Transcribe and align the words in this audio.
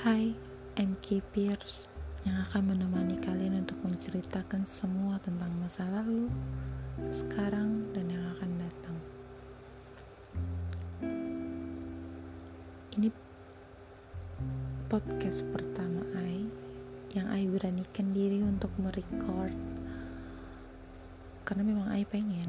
Hai, 0.00 0.32
I'm 0.80 0.96
Ki 1.04 1.20
Pierce 1.20 1.84
yang 2.24 2.40
akan 2.48 2.72
menemani 2.72 3.20
kalian 3.20 3.68
untuk 3.68 3.76
menceritakan 3.84 4.64
semua 4.64 5.20
tentang 5.20 5.52
masa 5.60 5.84
lalu, 5.92 6.32
sekarang, 7.12 7.84
dan 7.92 8.08
yang 8.08 8.24
akan 8.32 8.50
datang. 8.64 8.96
Ini 12.96 13.12
podcast 14.88 15.44
pertama 15.52 16.00
I 16.16 16.48
yang 17.12 17.28
I 17.28 17.44
beranikan 17.44 18.16
diri 18.16 18.40
untuk 18.40 18.72
merecord 18.80 19.52
karena 21.44 21.60
memang 21.60 21.92
I 21.92 22.08
pengen 22.08 22.48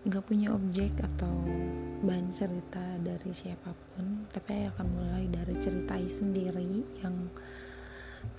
nggak 0.00 0.24
punya 0.24 0.48
objek 0.56 0.96
atau 0.96 1.44
bahan 2.00 2.32
cerita 2.32 2.80
dari 3.04 3.36
siapa 3.36 3.76
pun 3.92 4.24
tapi 4.32 4.56
saya 4.56 4.72
akan 4.72 4.86
mulai 4.96 5.24
dari 5.28 5.52
cerita 5.60 5.92
I 5.92 6.08
sendiri 6.08 6.80
yang 7.04 7.28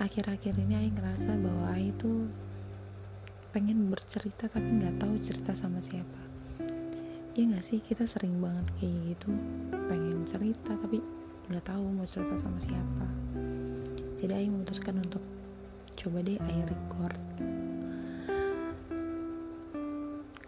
akhir-akhir 0.02 0.58
ini 0.58 0.74
Ai 0.74 0.90
ngerasa 0.90 1.38
bahwa 1.38 1.70
Ai 1.70 1.94
itu 1.94 2.26
pengen 3.54 3.94
bercerita 3.94 4.50
tapi 4.50 4.66
nggak 4.82 5.05
tahu 5.05 5.14
cerita 5.22 5.54
sama 5.54 5.78
siapa. 5.78 6.22
Iya 7.38 7.54
nggak 7.54 7.66
sih? 7.70 7.78
Kita 7.78 8.10
sering 8.10 8.41
banget 8.41 8.66
kayak 8.82 8.98
gitu 9.14 9.30
pengen 9.86 10.26
cerita 10.34 10.74
tapi 10.82 10.98
nggak 11.54 11.66
tahu 11.70 11.84
mau 11.94 12.10
cerita 12.10 12.41
sama 12.41 12.58
siapa. 12.58 13.05
Jadi 14.18 14.34
Ai 14.34 14.50
memutuskan 14.50 14.98
untuk 14.98 15.22
coba 15.94 16.26
deh 16.26 16.41
Ai 16.41 16.66
record 16.66 17.22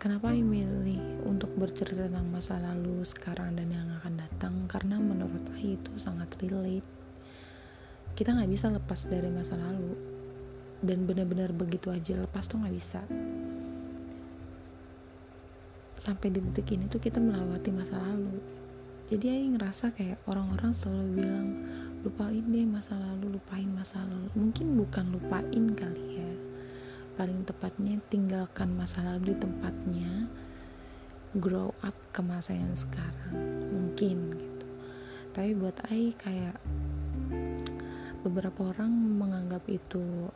Kenapa 0.04 0.36
Ai 0.36 0.44
milih 0.44 1.24
untuk 1.24 1.56
bercerita 1.56 2.12
tentang 2.12 2.28
masa 2.28 2.60
lalu, 2.60 3.08
sekarang, 3.08 3.56
dan 3.56 3.72
yang 3.72 3.88
akan 3.88 4.20
datang? 4.20 4.68
Karena 4.68 5.00
menurut 5.00 5.40
Ai 5.56 5.80
itu 5.80 5.96
sangat 5.96 6.28
relate. 6.44 6.84
Kita 8.12 8.36
nggak 8.36 8.52
bisa 8.52 8.68
lepas 8.68 9.08
dari 9.08 9.32
masa 9.32 9.56
lalu, 9.56 9.96
dan 10.84 11.08
benar-benar 11.08 11.56
begitu 11.56 11.88
aja 11.88 12.20
lepas 12.20 12.44
tuh 12.52 12.60
nggak 12.60 12.76
bisa. 12.76 13.00
Sampai 15.96 16.36
di 16.36 16.44
detik 16.52 16.68
ini 16.76 16.92
tuh 16.92 17.00
kita 17.00 17.24
melewati 17.24 17.72
masa 17.72 17.96
lalu. 17.96 18.44
Jadi 19.08 19.26
Ai 19.32 19.48
ngerasa 19.56 19.96
kayak 19.96 20.20
orang-orang 20.28 20.76
selalu 20.76 21.08
bilang 21.16 21.48
lupain 22.04 22.44
deh 22.44 22.68
masa 22.68 23.00
lalu, 23.00 23.40
lupain 23.40 23.72
masa 23.72 24.04
lalu. 24.04 24.28
Mungkin 24.36 24.68
bukan 24.84 25.16
lupain 25.16 25.64
kali 25.72 26.06
ya 26.20 26.33
paling 27.14 27.46
tepatnya 27.46 28.02
tinggalkan 28.10 28.74
masa 28.74 29.06
lalu 29.06 29.34
di 29.34 29.36
tempatnya 29.38 30.12
grow 31.38 31.74
up 31.86 31.94
ke 32.10 32.22
masa 32.26 32.58
yang 32.58 32.74
sekarang. 32.74 33.34
Mungkin 33.70 34.18
gitu. 34.38 34.68
Tapi 35.34 35.58
buat 35.58 35.78
Ai 35.90 36.14
kayak 36.18 36.58
beberapa 38.26 38.74
orang 38.74 38.94
menganggap 38.94 39.66
itu 39.70 40.30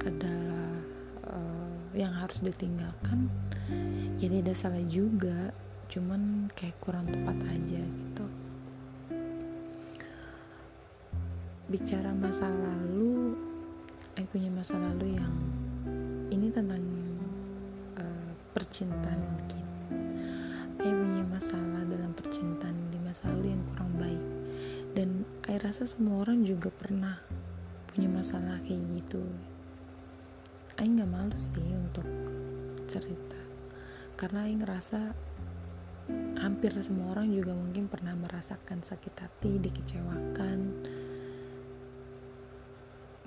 adalah 0.00 0.80
uh, 1.28 1.76
yang 1.92 2.12
harus 2.16 2.40
ditinggalkan 2.40 3.28
ya 4.20 4.28
tidak 4.28 4.56
salah 4.56 4.84
juga. 4.88 5.52
Cuman 5.90 6.52
kayak 6.54 6.78
kurang 6.84 7.08
tepat 7.08 7.36
aja 7.48 7.82
gitu. 7.82 8.26
Bicara 11.68 12.10
masa 12.16 12.48
lalu 12.48 13.49
saya 14.20 14.36
punya 14.36 14.52
masa 14.52 14.76
lalu 14.76 15.16
yang 15.16 15.32
ini 16.28 16.52
tentang 16.52 16.84
uh, 17.96 18.32
percintaan 18.52 19.16
mungkin. 19.16 19.64
Saya 20.76 20.92
punya 20.92 21.24
masalah 21.24 21.82
dalam 21.88 22.12
percintaan 22.12 22.76
di 22.92 23.00
masa 23.00 23.32
lalu 23.32 23.56
yang 23.56 23.64
kurang 23.72 23.92
baik. 23.96 24.24
Dan 24.92 25.24
saya 25.40 25.58
rasa 25.64 25.88
semua 25.88 26.20
orang 26.20 26.44
juga 26.44 26.68
pernah 26.68 27.16
punya 27.88 28.12
masalah 28.12 28.60
kayak 28.60 28.84
gitu. 29.00 29.24
Saya 30.76 30.84
nggak 30.84 31.12
malu 31.16 31.36
sih 31.40 31.72
untuk 31.72 32.04
cerita. 32.92 33.40
Karena 34.20 34.44
saya 34.44 34.54
ngerasa 34.60 35.00
hampir 36.44 36.76
semua 36.84 37.16
orang 37.16 37.32
juga 37.32 37.56
mungkin 37.56 37.88
pernah 37.88 38.12
merasakan 38.20 38.84
sakit 38.84 39.16
hati 39.16 39.64
dikecewakan 39.64 40.58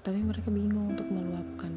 tapi 0.03 0.19
mereka 0.19 0.52
bingung 0.52 0.91
untuk 0.91 1.08
meluapkan. 1.08 1.72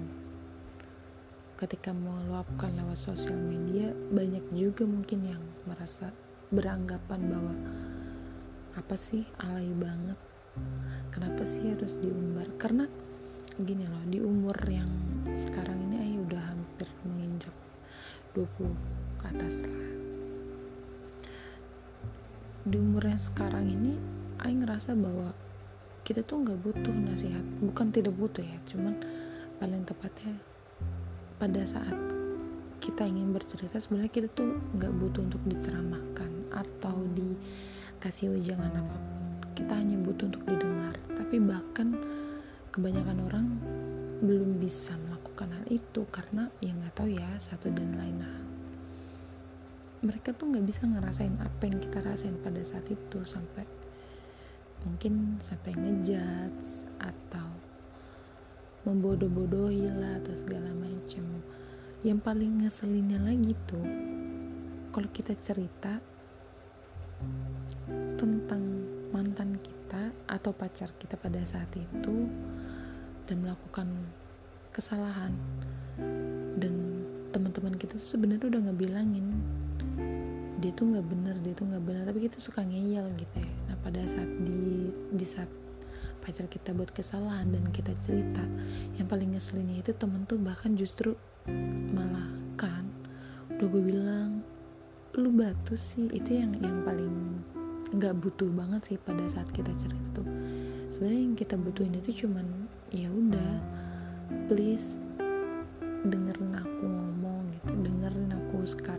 Ketika 1.56 1.94
meluapkan 1.94 2.74
lewat 2.74 2.98
sosial 2.98 3.38
media 3.38 3.94
banyak 4.10 4.42
juga 4.50 4.82
mungkin 4.82 5.30
yang 5.30 5.42
merasa 5.62 6.10
beranggapan 6.50 7.20
bahwa 7.30 7.54
apa 8.74 8.98
sih? 8.98 9.22
Alay 9.38 9.70
banget. 9.78 10.18
Kenapa 11.14 11.46
sih 11.46 11.70
harus 11.70 11.94
diumbar? 12.02 12.50
Karena 12.58 12.90
gini 13.62 13.86
loh 13.86 14.04
di 14.10 14.18
umur 14.18 14.58
yang 14.66 14.90
sekarang 15.46 15.78
ini 15.86 15.96
ayo 16.02 16.26
udah 16.26 16.42
hampir 16.50 16.88
menginjak 17.06 17.54
20 18.34 19.22
ke 19.22 19.24
atas 19.30 19.54
lah. 19.62 19.86
Di 22.66 22.76
umur 22.76 23.06
yang 23.06 23.22
sekarang 23.22 23.70
ini 23.70 23.94
ayo 24.42 24.54
ngerasa 24.66 24.98
bahwa 24.98 25.30
kita 26.06 26.22
tuh 26.22 26.46
nggak 26.46 26.62
butuh 26.62 26.94
nasihat. 26.94 27.42
Bukan 27.58 27.90
tidak 27.90 28.14
butuh 28.14 28.46
ya 28.46 28.58
cuman 28.70 28.94
paling 29.58 29.82
tepatnya 29.82 30.38
pada 31.42 31.66
saat 31.66 31.98
kita 32.78 33.02
ingin 33.02 33.34
bercerita 33.34 33.82
sebenarnya 33.82 34.12
kita 34.14 34.28
tuh 34.30 34.62
nggak 34.78 34.92
butuh 35.02 35.26
untuk 35.26 35.42
diceramahkan 35.50 36.30
atau 36.54 36.94
dikasih 37.10 38.38
wejangan 38.38 38.70
apa 38.70 38.94
pun. 38.94 39.02
Kita 39.58 39.72
hanya 39.74 39.98
butuh 39.98 40.30
untuk 40.30 40.46
didengar. 40.46 40.94
Tapi 41.10 41.42
bahkan 41.42 41.98
kebanyakan 42.70 43.18
orang 43.26 43.46
belum 44.22 44.62
bisa 44.62 44.94
melakukan 45.10 45.50
hal 45.58 45.66
itu 45.74 46.06
karena 46.14 46.46
ya 46.62 46.70
nggak 46.70 46.94
tahu 46.94 47.10
ya 47.10 47.26
satu 47.42 47.66
dan 47.74 47.98
lain 47.98 48.22
hal. 48.22 48.44
Mereka 50.06 50.38
tuh 50.38 50.54
nggak 50.54 50.70
bisa 50.70 50.86
ngerasain 50.86 51.34
apa 51.42 51.62
yang 51.66 51.82
kita 51.82 51.98
rasain 51.98 52.38
pada 52.38 52.62
saat 52.62 52.86
itu 52.86 53.18
sampai 53.26 53.85
mungkin 54.86 55.42
sampai 55.42 55.74
ngejudge 55.74 56.86
atau 57.02 57.50
membodoh-bodohi 58.86 59.90
lah 59.90 60.22
atau 60.22 60.34
segala 60.38 60.70
macam. 60.78 61.26
Yang 62.06 62.18
paling 62.22 62.62
ngeselinnya 62.62 63.18
lagi 63.18 63.52
tuh 63.66 63.82
kalau 64.94 65.10
kita 65.10 65.34
cerita 65.42 65.98
tentang 68.14 68.62
mantan 69.10 69.58
kita 69.58 70.14
atau 70.30 70.54
pacar 70.54 70.94
kita 71.02 71.18
pada 71.18 71.42
saat 71.42 71.68
itu 71.74 72.30
dan 73.26 73.42
melakukan 73.42 73.90
kesalahan. 74.70 75.34
Dan 76.56 77.02
teman-teman 77.34 77.74
kita 77.74 77.98
tuh 77.98 78.06
sebenarnya 78.06 78.46
udah 78.46 78.62
ngebilangin 78.70 79.26
dia 80.56 80.72
tuh 80.72 80.88
nggak 80.88 81.04
bener 81.04 81.36
dia 81.42 81.52
tuh 81.58 81.66
nggak 81.66 81.84
bener. 81.84 82.02
Tapi 82.06 82.20
kita 82.30 82.38
suka 82.38 82.62
ngeyel 82.62 83.10
gitu 83.18 83.36
ya 83.42 83.65
pada 83.86 84.02
saat 84.10 84.26
di 84.42 84.90
di 85.14 85.22
saat 85.22 85.46
pacar 86.26 86.50
kita 86.50 86.74
buat 86.74 86.90
kesalahan 86.90 87.54
dan 87.54 87.70
kita 87.70 87.94
cerita 88.02 88.42
yang 88.98 89.06
paling 89.06 89.38
ngeselinnya 89.38 89.78
itu 89.78 89.94
temen 89.94 90.26
tuh 90.26 90.42
bahkan 90.42 90.74
justru 90.74 91.14
malah 91.94 92.26
kan 92.58 92.82
udah 93.54 93.68
gue 93.70 93.82
bilang 93.86 94.42
lu 95.16 95.30
batu 95.32 95.78
sih. 95.78 96.10
Itu 96.10 96.34
yang 96.34 96.58
yang 96.58 96.82
paling 96.82 97.40
nggak 97.94 98.18
butuh 98.18 98.50
banget 98.50 98.82
sih 98.90 98.98
pada 98.98 99.22
saat 99.30 99.46
kita 99.54 99.70
cerita 99.78 100.20
tuh. 100.20 100.28
Sebenarnya 100.92 101.22
yang 101.30 101.36
kita 101.38 101.54
butuhin 101.54 101.94
itu 101.94 102.26
cuman 102.26 102.46
ya 102.90 103.06
udah 103.06 103.52
please 104.50 104.98
dengerin 106.06 106.58
aku 106.58 106.84
ngomong 106.86 107.46
gitu 107.54 107.72
dengerin 107.82 108.30
aku 108.34 108.56
sekarang 108.66 108.95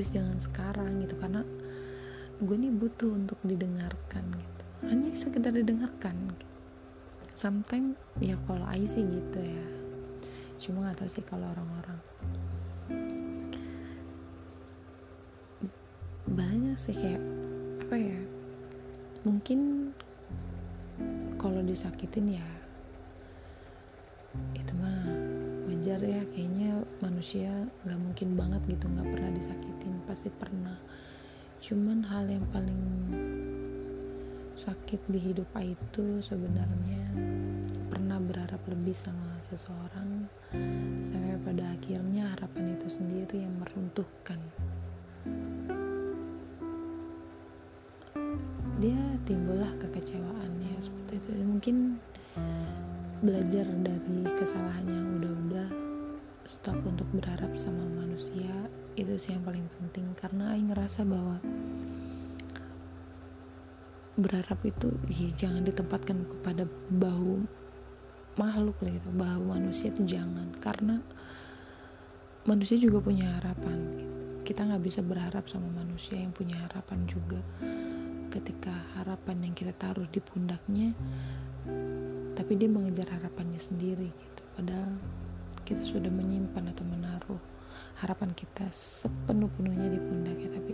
please 0.00 0.16
jangan 0.16 0.40
sekarang 0.40 1.04
gitu 1.04 1.12
karena 1.20 1.44
gue 2.40 2.56
nih 2.56 2.72
butuh 2.72 3.20
untuk 3.20 3.36
didengarkan 3.44 4.24
gitu. 4.32 4.64
Hanya 4.88 5.12
sekedar 5.12 5.52
didengarkan 5.52 6.16
gitu. 6.32 6.46
sometimes 7.36 8.00
ya 8.16 8.32
kalau 8.48 8.64
I 8.64 8.88
sih 8.88 9.04
gitu 9.04 9.44
ya. 9.44 9.66
Cuma 10.56 10.88
gak 10.88 11.04
tau 11.04 11.08
sih 11.12 11.20
kalau 11.20 11.52
orang-orang. 11.52 12.00
Banyak 16.32 16.80
sih 16.80 16.96
kayak 16.96 17.20
apa 17.84 17.96
ya 18.00 18.20
mungkin 19.28 19.92
kalau 21.36 21.60
disakitin 21.60 22.40
ya 22.40 22.48
wajar 25.80 26.04
ya 26.04 26.20
kayaknya 26.36 26.76
manusia 27.00 27.48
nggak 27.88 27.96
mungkin 28.04 28.36
banget 28.36 28.60
gitu 28.68 28.84
nggak 28.84 29.16
pernah 29.16 29.32
disakitin 29.32 29.96
pasti 30.04 30.28
pernah. 30.28 30.76
Cuman 31.56 32.04
hal 32.04 32.28
yang 32.28 32.44
paling 32.52 32.84
sakit 34.60 35.00
di 35.08 35.16
hidup 35.16 35.48
itu 35.56 36.20
sebenarnya 36.20 37.00
pernah 37.88 38.20
berharap 38.20 38.60
lebih 38.68 38.92
sama 38.92 39.40
seseorang 39.40 40.28
sampai 41.00 41.40
pada 41.48 41.72
akhirnya 41.72 42.28
harapan 42.36 42.76
itu 42.76 43.00
sendiri 43.00 43.40
yang 43.40 43.56
meruntuhkan. 43.56 44.36
Dia 48.84 49.00
timbullah 49.24 49.72
kekecewaannya 49.80 50.76
seperti 50.76 51.24
itu. 51.24 51.40
Mungkin 51.40 51.96
belajar 53.20 53.68
dari 53.84 54.24
kesalahan 54.40 54.88
yang 54.88 55.06
udah-udah 55.20 55.29
stop 56.50 56.82
untuk 56.82 57.06
berharap 57.14 57.54
sama 57.54 57.86
manusia 57.86 58.50
itu 58.98 59.14
sih 59.14 59.38
yang 59.38 59.46
paling 59.46 59.70
penting. 59.78 60.10
Karena 60.18 60.50
Aing 60.50 60.74
ngerasa 60.74 61.06
bahwa 61.06 61.38
berharap 64.18 64.58
itu 64.66 64.90
ya 65.06 65.30
jangan 65.38 65.62
ditempatkan 65.62 66.26
kepada 66.26 66.66
bahu 66.90 67.46
makhluk 68.34 68.74
lah 68.82 68.90
gitu. 68.98 69.08
Bahu 69.14 69.42
manusia 69.46 69.94
itu 69.94 70.02
jangan. 70.18 70.50
Karena 70.58 70.98
manusia 72.50 72.74
juga 72.74 72.98
punya 72.98 73.30
harapan. 73.38 74.10
Kita 74.42 74.66
nggak 74.66 74.82
bisa 74.82 75.06
berharap 75.06 75.46
sama 75.46 75.70
manusia 75.70 76.18
yang 76.18 76.34
punya 76.34 76.58
harapan 76.66 77.06
juga. 77.06 77.38
Ketika 78.34 78.74
harapan 78.98 79.46
yang 79.46 79.54
kita 79.54 79.70
taruh 79.78 80.06
di 80.10 80.18
pundaknya 80.18 80.98
tapi 82.34 82.56
dia 82.56 82.72
mengejar 82.72 83.06
harapannya 83.06 83.60
sendiri 83.62 84.10
gitu. 84.10 84.42
Padahal 84.58 84.96
kita 85.64 85.82
sudah 85.84 86.10
menyimpan 86.10 86.72
atau 86.72 86.84
menaruh 86.86 87.40
harapan 88.00 88.32
kita 88.32 88.64
sepenuh-penuhnya 88.72 89.88
di 89.92 90.00
pundaknya. 90.00 90.50
Tapi 90.56 90.72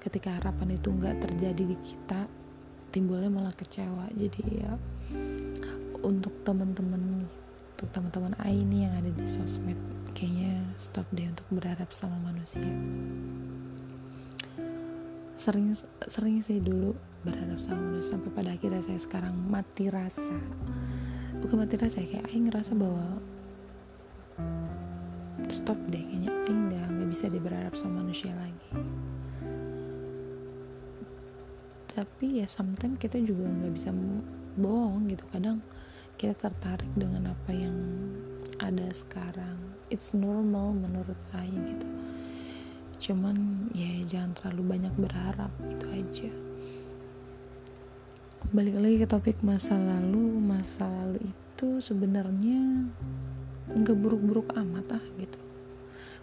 ketika 0.00 0.40
harapan 0.40 0.74
itu 0.74 0.88
nggak 0.90 1.16
terjadi 1.22 1.62
di 1.70 1.76
kita 1.84 2.26
timbulnya 2.90 3.30
malah 3.30 3.54
kecewa. 3.54 4.10
Jadi 4.14 4.42
ya 4.58 4.74
untuk 6.00 6.34
teman-teman 6.42 7.28
untuk 7.76 7.88
teman-teman 7.96 8.34
ini 8.44 8.84
yang 8.84 8.92
ada 8.92 9.08
di 9.08 9.24
sosmed 9.24 9.78
kayaknya 10.12 10.60
stop 10.76 11.06
deh 11.14 11.28
untuk 11.30 11.46
berharap 11.48 11.88
sama 11.94 12.18
manusia. 12.20 12.66
Sering 15.40 15.72
sering 16.04 16.44
sih 16.44 16.60
dulu 16.60 16.92
berharap 17.24 17.56
sama 17.56 17.80
manusia 17.80 18.16
sampai 18.16 18.30
pada 18.32 18.50
akhirnya 18.52 18.84
saya 18.84 19.00
sekarang 19.00 19.32
mati 19.48 19.88
rasa 19.88 20.36
bukan 21.40 21.64
mati 21.64 21.74
rasa 21.80 22.04
kayak 22.04 22.28
Aing 22.28 22.52
ngerasa 22.52 22.76
bahwa 22.76 23.16
stop 25.48 25.76
deh 25.88 26.00
kayaknya 26.00 26.30
Aing 26.46 26.68
nggak 26.68 26.86
nggak 26.92 27.08
bisa 27.08 27.24
berharap 27.32 27.74
sama 27.74 28.04
manusia 28.04 28.32
lagi. 28.36 28.72
Tapi 31.90 32.44
ya 32.44 32.46
sometimes 32.46 33.00
kita 33.00 33.18
juga 33.18 33.48
nggak 33.48 33.72
bisa 33.72 33.90
bohong 34.60 35.08
gitu. 35.08 35.24
Kadang 35.32 35.64
kita 36.20 36.36
tertarik 36.36 36.92
dengan 36.94 37.32
apa 37.32 37.50
yang 37.50 37.76
ada 38.60 38.92
sekarang. 38.92 39.56
It's 39.88 40.12
normal 40.12 40.76
menurut 40.76 41.18
Aing 41.32 41.76
gitu. 41.76 41.88
Cuman 43.00 43.68
ya 43.72 44.04
jangan 44.04 44.36
terlalu 44.36 44.76
banyak 44.76 44.94
berharap 45.00 45.52
itu 45.64 45.86
aja 45.88 46.49
balik 48.48 48.80
lagi 48.80 48.96
ke 49.04 49.06
topik 49.06 49.36
masa 49.44 49.76
lalu. 49.76 50.40
Masa 50.40 50.88
lalu 50.88 51.28
itu 51.28 51.84
sebenarnya 51.84 52.88
nggak 53.68 53.96
buruk-buruk 54.00 54.56
amat 54.56 54.96
ah 54.96 55.04
gitu. 55.20 55.36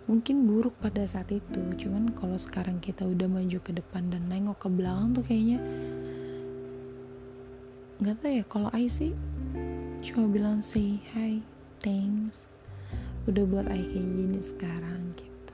Mungkin 0.10 0.50
buruk 0.50 0.74
pada 0.82 1.06
saat 1.06 1.30
itu. 1.30 1.62
Cuman 1.78 2.18
kalau 2.18 2.42
sekarang 2.42 2.82
kita 2.82 3.06
udah 3.06 3.30
maju 3.30 3.60
ke 3.62 3.72
depan 3.76 4.10
dan 4.10 4.26
nengok 4.26 4.66
ke 4.66 4.70
belakang 4.74 5.14
tuh 5.14 5.24
kayaknya 5.24 5.62
nggak 7.98 8.16
tahu 8.22 8.30
ya 8.30 8.46
kalau 8.46 8.70
I 8.78 8.86
sih 8.86 9.18
cuma 10.06 10.30
bilang 10.30 10.66
say 10.66 10.98
hi 11.14 11.46
thanks. 11.86 12.50
Udah 13.30 13.46
buat 13.46 13.68
I 13.70 13.84
kayak 13.86 14.10
gini 14.18 14.40
sekarang 14.42 15.14
gitu. 15.20 15.54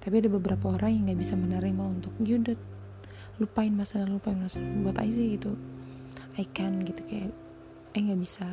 Tapi 0.00 0.14
ada 0.24 0.30
beberapa 0.32 0.72
orang 0.72 0.96
yang 0.96 1.02
nggak 1.12 1.20
bisa 1.20 1.34
menerima 1.36 1.82
untuk 1.82 2.14
yaudah 2.22 2.56
lupain 3.38 3.70
masalah 3.70 4.10
lupain 4.10 4.38
masalah 4.38 4.66
buat 4.82 4.98
I 4.98 5.10
sih 5.10 5.38
gitu. 5.38 5.54
I 6.38 6.46
can 6.54 6.82
gitu 6.86 7.02
kayak 7.06 7.30
eh 7.94 8.00
nggak 8.02 8.20
bisa 8.22 8.46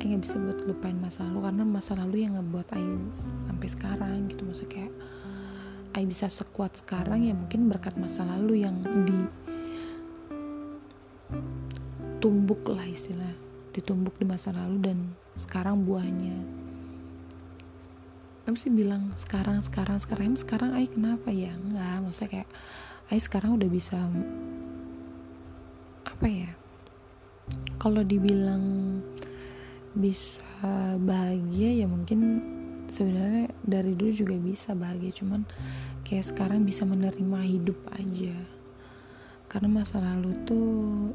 eh 0.00 0.04
nggak 0.04 0.22
bisa 0.24 0.36
buat 0.36 0.58
lupain 0.68 0.96
masa 0.96 1.24
lalu 1.28 1.46
karena 1.46 1.62
masa 1.64 1.92
lalu 1.96 2.24
yang 2.24 2.36
ngebuat 2.36 2.68
I 2.76 2.84
sampai 3.48 3.68
sekarang 3.68 4.16
gitu. 4.28 4.42
Maksudnya 4.44 4.72
kayak 4.72 4.92
I 5.96 6.04
bisa 6.04 6.28
sekuat 6.28 6.76
sekarang 6.84 7.24
ya 7.24 7.32
mungkin 7.32 7.72
berkat 7.72 7.96
masa 7.96 8.20
lalu 8.28 8.68
yang 8.68 8.84
di 9.08 9.18
tumbuk 12.20 12.60
lah 12.68 12.84
istilah. 12.84 13.32
Ditumbuk 13.72 14.16
di 14.20 14.24
masa 14.28 14.52
lalu 14.52 14.76
dan 14.92 14.98
sekarang 15.36 15.84
buahnya. 15.84 16.36
Apa 18.46 18.56
sih 18.56 18.72
bilang 18.72 19.12
sekarang 19.20 19.60
sekarang 19.64 20.00
sekarang? 20.00 20.36
Sekarang 20.36 20.70
ay 20.76 20.88
kenapa 20.88 21.28
ya? 21.32 21.52
Nggak 21.56 21.96
maksudnya 22.04 22.30
kayak 22.40 22.50
ay 23.10 23.18
sekarang 23.22 23.58
udah 23.58 23.70
bisa 23.70 23.96
apa 26.06 26.26
ya 26.26 26.50
kalau 27.78 28.02
dibilang 28.02 28.98
bisa 29.96 30.42
bahagia 31.00 31.84
ya 31.84 31.86
mungkin 31.86 32.42
sebenarnya 32.90 33.50
dari 33.62 33.92
dulu 33.94 34.12
juga 34.14 34.36
bisa 34.38 34.72
bahagia 34.72 35.12
cuman 35.22 35.42
kayak 36.06 36.26
sekarang 36.26 36.62
bisa 36.62 36.86
menerima 36.86 37.40
hidup 37.42 37.78
aja. 37.98 38.36
Karena 39.46 39.82
masa 39.82 40.02
lalu 40.02 40.34
tuh 40.42 40.68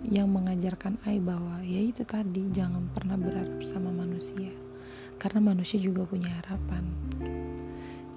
yang 0.08 0.32
mengajarkan 0.32 1.00
Ai 1.04 1.20
bahwa 1.20 1.60
ya 1.64 1.84
itu 1.84 2.08
tadi 2.08 2.48
jangan 2.56 2.88
pernah 2.96 3.20
berharap 3.20 3.60
sama 3.64 3.92
manusia. 3.92 4.52
Karena 5.20 5.52
manusia 5.52 5.78
juga 5.80 6.08
punya 6.08 6.32
harapan 6.44 6.84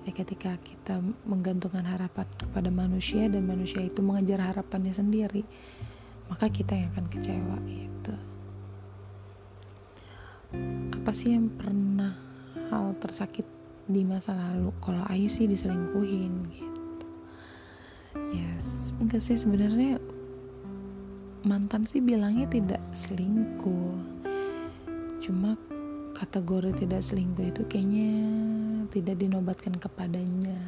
ya 0.04 0.12
ketika 0.12 0.60
kita 0.60 1.00
menggantungkan 1.24 1.84
harapan 1.84 2.28
kepada 2.36 2.68
manusia 2.68 3.26
dan 3.28 3.48
manusia 3.48 3.80
itu 3.80 4.04
mengejar 4.04 4.40
harapannya 4.40 4.92
sendiri 4.92 5.44
maka 6.28 6.48
kita 6.48 6.76
yang 6.76 6.88
akan 6.96 7.06
kecewa 7.08 7.58
itu 7.68 8.14
apa 10.92 11.10
sih 11.10 11.36
yang 11.36 11.50
pernah 11.52 12.16
hal 12.72 12.96
tersakit 13.02 13.44
di 13.84 14.00
masa 14.06 14.32
lalu? 14.32 14.72
Kalau 14.80 15.04
Ayu 15.12 15.28
sih 15.28 15.44
diselingkuhin 15.44 16.32
gitu. 16.48 17.06
Yes 18.32 18.84
enggak 19.02 19.20
sih 19.20 19.36
sebenarnya 19.36 19.98
mantan 21.44 21.84
sih 21.84 22.00
bilangnya 22.00 22.48
tidak 22.48 22.80
selingkuh. 22.94 23.98
Cuma 25.20 25.58
kategori 26.14 26.70
tidak 26.78 27.02
selingkuh 27.02 27.50
itu 27.50 27.62
kayaknya 27.66 28.12
tidak 28.94 29.16
dinobatkan 29.18 29.74
kepadanya. 29.76 30.58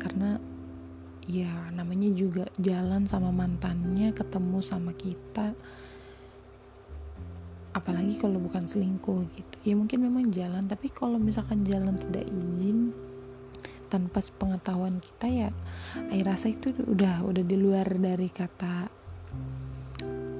Karena 0.00 0.40
ya 1.28 1.68
namanya 1.76 2.08
juga 2.16 2.48
jalan 2.56 3.04
sama 3.04 3.28
mantannya 3.30 4.10
ketemu 4.16 4.58
sama 4.64 4.96
kita. 4.96 5.52
Apalagi 7.76 8.16
kalau 8.18 8.40
bukan 8.40 8.64
selingkuh 8.64 9.28
gitu. 9.36 9.56
Ya 9.62 9.74
mungkin 9.76 10.02
memang 10.02 10.32
jalan 10.32 10.64
tapi 10.66 10.88
kalau 10.88 11.20
misalkan 11.20 11.62
jalan 11.68 11.94
tidak 12.00 12.24
izin 12.26 12.96
tanpa 13.88 14.20
pengetahuan 14.36 15.00
kita 15.00 15.26
ya 15.28 15.50
air 16.12 16.24
rasa 16.28 16.52
itu 16.52 16.76
udah 16.76 17.24
udah 17.24 17.44
di 17.44 17.56
luar 17.56 17.88
dari 17.88 18.28
kata 18.28 18.97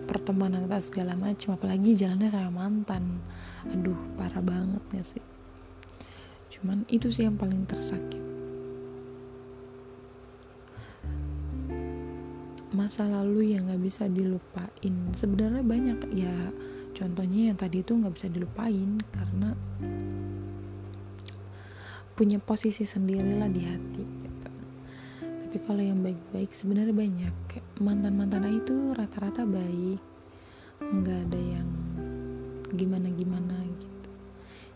pertemanan 0.09 0.65
atau 0.65 0.81
segala 0.81 1.13
macam 1.13 1.55
apalagi 1.55 1.93
jalannya 1.93 2.33
sama 2.33 2.65
mantan. 2.65 3.21
Aduh 3.69 4.01
parah 4.17 4.41
banget 4.41 4.83
gak 4.89 5.05
sih? 5.05 5.25
Cuman 6.57 6.89
itu 6.89 7.13
sih 7.13 7.29
yang 7.29 7.37
paling 7.37 7.69
tersakit. 7.69 8.25
Masa 12.73 13.05
lalu 13.05 13.53
yang 13.53 13.69
nggak 13.69 13.85
bisa 13.85 14.09
dilupain. 14.09 14.95
Sebenarnya 15.13 15.61
banyak 15.61 15.99
ya 16.17 16.37
contohnya 16.97 17.53
yang 17.53 17.59
tadi 17.61 17.85
itu 17.85 17.95
nggak 17.95 18.15
bisa 18.17 18.27
dilupain 18.33 18.99
karena 19.13 19.55
punya 22.19 22.43
posisi 22.43 22.83
sendirilah 22.83 23.47
di 23.47 23.63
hati 23.63 24.03
gitu. 24.03 24.51
tapi 25.23 25.57
kalau 25.63 25.79
yang 25.79 26.03
baik-baik 26.03 26.51
sebenarnya 26.51 26.91
banyak 26.91 27.35
mantan-mantan 27.79 28.47
itu 28.51 28.93
rata-rata 28.95 29.47
baik. 29.47 30.03
Nggak 30.83 31.19
ada 31.31 31.41
yang 31.41 31.69
gimana-gimana 32.75 33.55
gitu. 33.79 34.11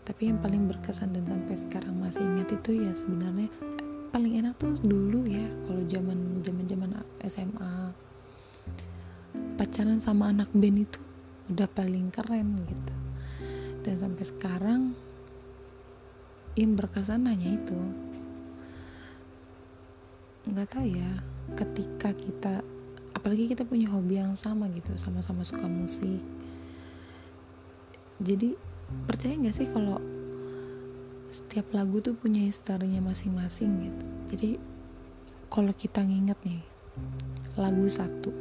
Tapi 0.03 0.31
yang 0.31 0.39
paling 0.39 0.67
berkesan 0.67 1.15
dan 1.15 1.27
sampai 1.27 1.55
sekarang 1.55 1.95
masih 1.99 2.23
ingat 2.23 2.49
itu 2.51 2.83
ya 2.83 2.91
sebenarnya 2.95 3.47
paling 4.11 4.39
enak 4.39 4.55
tuh 4.61 4.77
dulu 4.83 5.25
ya 5.25 5.47
kalau 5.65 5.83
zaman 5.89 6.43
zaman 6.45 6.65
zaman 6.69 6.89
SMA 7.25 7.75
pacaran 9.57 9.97
sama 9.97 10.29
anak 10.29 10.51
band 10.53 10.85
itu 10.85 10.99
udah 11.51 11.69
paling 11.71 12.07
keren 12.09 12.63
gitu. 12.67 12.95
Dan 13.83 13.95
sampai 13.99 14.23
sekarang 14.23 14.81
yang 16.55 16.77
berkesan 16.79 17.27
hanya 17.27 17.59
itu. 17.59 17.79
Nggak 20.47 20.67
tahu 20.71 20.85
ya 20.87 21.11
ketika 21.55 22.09
kita 22.15 22.63
apalagi 23.13 23.49
kita 23.49 23.63
punya 23.63 23.87
hobi 23.93 24.19
yang 24.19 24.33
sama 24.35 24.67
gitu 24.73 24.91
sama-sama 24.97 25.45
suka 25.45 25.69
musik. 25.69 26.19
Jadi 28.19 28.57
percaya 29.05 29.33
nggak 29.37 29.55
sih 29.55 29.67
kalau 29.69 29.97
setiap 31.33 31.65
lagu 31.73 31.97
tuh 32.01 32.13
punya 32.13 32.45
historinya 32.45 33.01
masing-masing 33.01 33.89
gitu? 33.89 34.05
Jadi 34.33 34.51
kalau 35.49 35.73
kita 35.73 36.01
nginget 36.01 36.37
nih 36.45 36.61
lagu 37.57 37.85
satu 37.89 38.33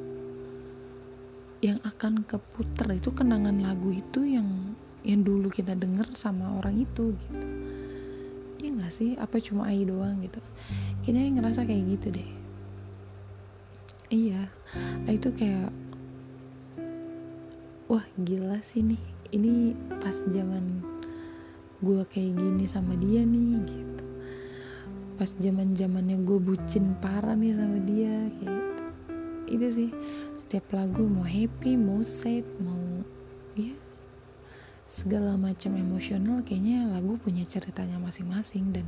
yang 1.63 1.79
akan 1.87 2.27
keputer 2.27 2.99
itu 2.99 3.15
kenangan 3.15 3.63
lagu 3.63 3.95
itu 3.95 4.27
yang 4.27 4.75
yang 5.07 5.23
dulu 5.23 5.47
kita 5.47 5.79
denger 5.79 6.11
sama 6.19 6.59
orang 6.59 6.83
itu 6.83 7.15
gitu. 7.17 7.47
Ya 8.63 8.69
nggak 8.71 8.93
sih? 8.95 9.15
Apa 9.15 9.39
cuma 9.39 9.71
Ai 9.71 9.87
doang 9.87 10.23
gitu? 10.23 10.43
Kayaknya 11.07 11.39
ngerasa 11.39 11.61
kayak 11.67 11.83
gitu 11.99 12.09
deh 12.19 12.42
iya. 14.13 14.43
Ai 15.09 15.17
tuh 15.17 15.33
kayak 15.33 15.73
wah 17.89 18.05
gila 18.21 18.61
sih 18.61 18.85
nih. 18.85 19.01
Ini 19.33 19.73
pas 20.05 20.15
zaman 20.29 20.85
gue 21.81 22.05
kayak 22.13 22.37
gini 22.37 22.65
sama 22.69 22.93
dia 23.01 23.25
nih 23.25 23.65
gitu. 23.65 24.05
Pas 25.17 25.33
zaman 25.41 25.73
zamannya 25.73 26.21
gue 26.21 26.39
bucin 26.39 26.93
parah 27.01 27.33
nih 27.33 27.57
sama 27.57 27.79
dia 27.89 28.17
gitu. 28.37 28.61
Itu 29.49 29.67
sih 29.73 29.91
setiap 30.37 30.77
lagu 30.77 31.09
mau 31.09 31.25
happy 31.25 31.81
mau 31.81 32.05
sad 32.05 32.45
mau 32.61 32.82
segala 34.93 35.41
macam 35.41 35.73
emosional 35.73 36.45
kayaknya 36.45 36.85
lagu 36.85 37.17
punya 37.17 37.49
ceritanya 37.49 37.97
masing-masing 37.97 38.77
dan 38.77 38.85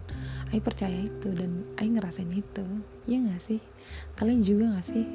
Ai 0.53 0.61
percaya 0.61 1.01
itu 1.09 1.33
dan 1.33 1.65
Ai 1.81 1.89
ngerasain 1.89 2.29
itu. 2.29 2.67
Ya 3.09 3.17
nggak 3.25 3.41
sih? 3.41 3.61
Kalian 4.21 4.45
juga 4.45 4.77
nggak 4.77 4.85
sih? 4.85 5.07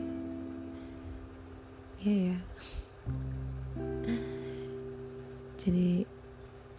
Ya 2.02 2.34
ya 2.34 2.38
jadi 5.60 6.08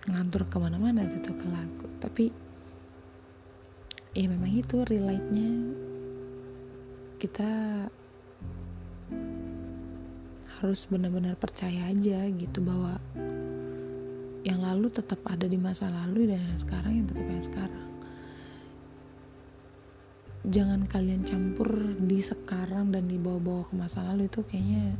ngelantur 0.08 0.48
ke 0.48 0.56
mana-mana 0.58 1.06
gitu 1.06 1.30
ke 1.36 1.46
lagu. 1.46 1.86
Tapi 2.00 2.34
ya 4.16 4.26
memang 4.26 4.50
itu 4.50 4.82
relate-nya. 4.82 5.50
Kita 7.20 7.50
harus 10.60 10.80
benar-benar 10.88 11.36
percaya 11.36 11.88
aja 11.92 12.26
gitu 12.32 12.58
bahwa 12.64 12.96
yang 14.40 14.64
lalu 14.64 14.88
tetap 14.88 15.20
ada 15.28 15.44
di 15.44 15.60
masa 15.60 15.92
lalu 15.92 16.32
dan 16.32 16.40
yang 16.40 16.60
sekarang 16.60 16.92
yang 16.96 17.06
tetap 17.08 17.26
yang 17.28 17.44
sekarang. 17.44 17.88
Jangan 20.40 20.80
kalian 20.88 21.22
campur 21.28 21.68
di 22.00 22.24
sekarang 22.24 22.88
dan 22.88 23.04
dibawa-bawa 23.04 23.68
ke 23.68 23.74
masa 23.76 24.00
lalu 24.08 24.24
itu 24.24 24.40
kayaknya 24.48 24.96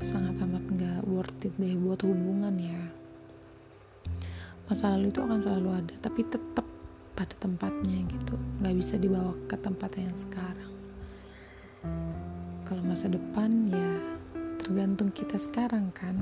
sangat 0.00 0.40
amat 0.40 0.64
nggak 0.64 1.00
worth 1.04 1.44
it 1.44 1.52
deh 1.60 1.76
buat 1.76 2.00
hubungan 2.00 2.56
ya. 2.56 2.80
Masa 4.72 4.96
lalu 4.96 5.12
itu 5.12 5.20
akan 5.20 5.40
selalu 5.44 5.68
ada 5.76 5.94
tapi 6.00 6.24
tetap 6.24 6.64
pada 7.12 7.36
tempatnya 7.36 8.08
gitu. 8.08 8.40
Nggak 8.64 8.74
bisa 8.80 8.94
dibawa 8.96 9.36
ke 9.44 9.56
tempat 9.60 9.92
yang 10.00 10.16
sekarang. 10.16 10.72
Kalau 12.64 12.82
masa 12.88 13.12
depan 13.12 13.68
ya 13.68 14.15
tergantung 14.66 15.14
kita 15.14 15.38
sekarang 15.38 15.94
kan? 15.94 16.18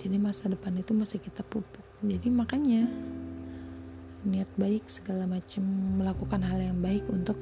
Jadi 0.00 0.16
masa 0.16 0.48
depan 0.48 0.72
itu 0.80 0.96
masih 0.96 1.20
kita 1.20 1.44
pupuk. 1.44 1.84
Jadi 2.00 2.32
makanya 2.32 2.88
niat 4.24 4.48
baik 4.56 4.88
segala 4.88 5.28
macam 5.28 5.60
melakukan 6.00 6.40
hal 6.40 6.56
yang 6.56 6.80
baik 6.80 7.04
untuk 7.12 7.36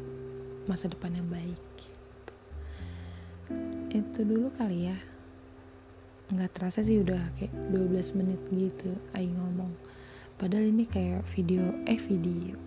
masa 0.67 0.91
depan 0.91 1.15
yang 1.15 1.31
baik 1.31 1.63
itu 3.95 4.27
dulu 4.27 4.51
kali 4.59 4.91
ya. 4.91 4.99
Nggak 6.35 6.51
terasa 6.59 6.83
sih 6.83 6.99
udah 6.99 7.23
kayak 7.39 7.55
12 7.71 8.19
menit 8.19 8.43
gitu 8.51 8.91
Aing 9.15 9.39
ngomong. 9.39 9.71
Padahal 10.35 10.67
ini 10.67 10.91
kayak 10.91 11.23
video 11.31 11.63
eh 11.87 12.03
video 12.03 12.59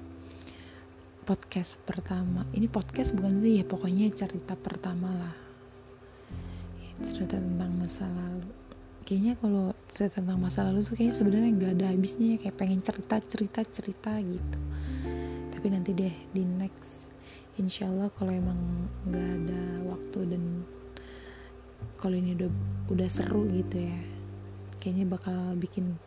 podcast 1.27 1.75
pertama. 1.83 2.47
Ini 2.55 2.71
podcast 2.71 3.11
bukan 3.11 3.43
sih 3.43 3.59
ya 3.59 3.67
pokoknya 3.67 4.07
cerita 4.15 4.55
pertama 4.55 5.11
lah 5.11 5.46
cerita 7.03 7.37
tentang 7.37 7.71
masa 7.77 8.05
lalu. 8.09 8.49
Kayaknya 9.07 9.33
kalau 9.39 9.65
cerita 9.93 10.19
tentang 10.19 10.39
masa 10.41 10.59
lalu 10.67 10.83
tuh 10.83 10.93
kayaknya 10.99 11.15
sebenarnya 11.15 11.49
nggak 11.55 11.71
ada 11.79 11.85
habisnya 11.93 12.27
ya 12.35 12.37
kayak 12.43 12.55
pengen 12.59 12.81
cerita 12.83 13.15
cerita 13.23 13.59
cerita 13.63 14.11
gitu. 14.19 14.59
Tapi 15.53 15.67
nanti 15.71 15.91
deh 15.93 16.15
di 16.33 16.43
next. 16.43 17.09
Insyaallah 17.57 18.13
kalau 18.17 18.33
emang 18.33 18.59
nggak 19.07 19.27
ada 19.41 19.61
waktu 19.89 20.19
dan 20.35 20.43
kalau 21.97 22.15
ini 22.17 22.37
udah 22.37 22.49
udah 22.93 23.09
seru 23.09 23.49
gitu 23.49 23.89
ya 23.89 23.97
kayaknya 24.77 25.05
bakal 25.09 25.37
bikin 25.57 25.97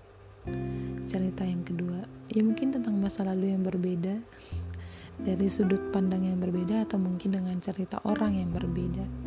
cerita 1.11 1.43
yang 1.43 1.63
kedua. 1.67 2.07
Ya 2.31 2.43
mungkin 2.47 2.71
tentang 2.71 2.95
masa 2.99 3.27
lalu 3.27 3.51
yang 3.51 3.67
berbeda 3.67 4.23
dari 5.21 5.47
sudut 5.53 5.93
pandang 5.93 6.25
yang 6.25 6.41
berbeda 6.41 6.89
atau 6.89 6.97
mungkin 6.97 7.37
dengan 7.37 7.57
cerita 7.61 8.01
orang 8.09 8.41
yang 8.41 8.51
berbeda 8.57 9.20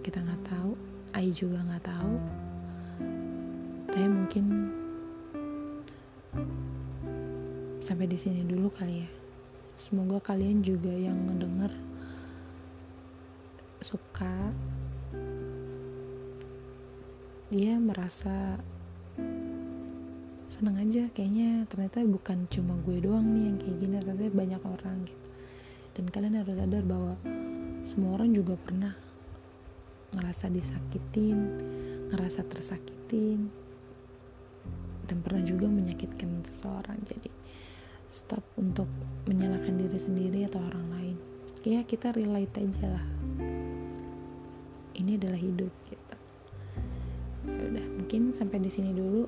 kita 0.00 0.20
nggak 0.20 0.44
tahu 0.48 0.72
Ai 1.10 1.34
juga 1.34 1.58
nggak 1.58 1.84
tahu. 1.90 2.14
Tapi 3.90 4.06
mungkin 4.06 4.44
sampai 7.82 8.06
di 8.06 8.14
sini 8.14 8.46
dulu 8.46 8.70
kali 8.70 9.02
ya. 9.02 9.10
Semoga 9.74 10.22
kalian 10.22 10.62
juga 10.62 10.94
yang 10.94 11.18
mendengar 11.18 11.74
suka 13.82 14.54
dia 17.50 17.74
merasa 17.82 18.54
seneng 20.46 20.78
aja 20.78 21.10
kayaknya. 21.10 21.66
Ternyata 21.66 22.06
bukan 22.06 22.46
cuma 22.54 22.78
gue 22.86 23.02
doang 23.02 23.26
nih 23.34 23.50
yang 23.50 23.58
kayak 23.58 23.76
gini 23.82 23.94
ternyata 23.98 24.30
banyak 24.30 24.62
orang 24.62 24.96
gitu. 25.10 25.26
Dan 25.98 26.06
kalian 26.06 26.38
harus 26.38 26.54
sadar 26.54 26.86
bahwa 26.86 27.18
semua 27.82 28.14
orang 28.14 28.30
juga 28.30 28.54
pernah 28.54 29.09
ngerasa 30.10 30.50
disakitin 30.50 31.38
ngerasa 32.10 32.42
tersakitin 32.50 33.46
dan 35.06 35.16
pernah 35.22 35.42
juga 35.42 35.66
menyakitkan 35.66 36.46
seseorang. 36.50 36.98
Jadi 37.06 37.30
stop 38.06 38.42
untuk 38.58 38.86
menyalahkan 39.26 39.74
diri 39.74 39.98
sendiri 39.98 40.46
atau 40.46 40.62
orang 40.62 40.86
lain. 40.94 41.16
Ya 41.66 41.82
kita 41.82 42.14
relate 42.14 42.62
aja 42.62 42.98
lah. 42.98 43.06
Ini 44.94 45.18
adalah 45.18 45.38
hidup 45.38 45.72
gitu. 45.90 46.16
Ya 47.46 47.62
udah 47.74 47.86
mungkin 47.98 48.30
sampai 48.34 48.62
di 48.62 48.70
sini 48.70 48.94
dulu. 48.94 49.26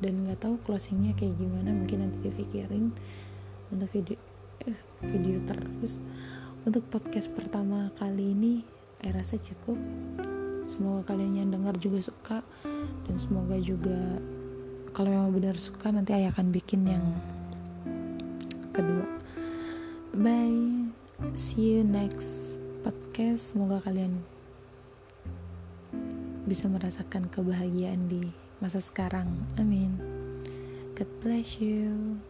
Dan 0.00 0.26
nggak 0.26 0.44
tahu 0.44 0.60
closingnya 0.64 1.16
kayak 1.16 1.40
gimana. 1.40 1.72
Mungkin 1.72 2.04
nanti 2.04 2.18
dipikirin 2.28 2.92
untuk 3.72 3.88
video 3.96 4.20
eh, 4.68 4.78
video 5.08 5.40
terus. 5.48 6.04
Untuk 6.64 6.84
podcast 6.88 7.32
pertama 7.32 7.92
kali 7.96 8.32
ini 8.32 8.73
saya 9.04 9.20
rasa 9.20 9.36
cukup 9.36 9.76
semoga 10.64 11.12
kalian 11.12 11.44
yang 11.44 11.52
dengar 11.52 11.76
juga 11.76 12.00
suka 12.00 12.40
dan 13.04 13.16
semoga 13.20 13.60
juga 13.60 14.16
kalau 14.96 15.12
memang 15.12 15.36
benar 15.36 15.60
suka 15.60 15.92
nanti 15.92 16.16
ayah 16.16 16.32
akan 16.32 16.48
bikin 16.48 16.88
yang 16.88 17.04
kedua 18.72 19.04
bye 20.16 20.88
see 21.36 21.76
you 21.76 21.84
next 21.84 22.32
podcast 22.80 23.52
semoga 23.52 23.84
kalian 23.84 24.24
bisa 26.48 26.64
merasakan 26.72 27.28
kebahagiaan 27.28 28.08
di 28.08 28.28
masa 28.60 28.80
sekarang. 28.80 29.32
Amin. 29.56 29.96
God 30.92 31.08
bless 31.24 31.56
you. 31.56 32.20